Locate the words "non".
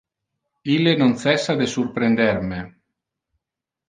1.01-1.11